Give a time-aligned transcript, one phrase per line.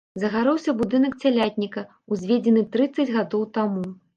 [0.21, 1.85] Загарэўся будынак цялятніка,
[2.17, 3.89] узведзены трыццаць гадоў таму.